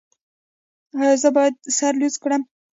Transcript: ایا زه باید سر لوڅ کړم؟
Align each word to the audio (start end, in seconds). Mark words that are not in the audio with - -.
ایا 0.99 1.13
زه 1.21 1.29
باید 1.35 1.55
سر 1.77 1.93
لوڅ 2.01 2.15
کړم؟ 2.23 2.41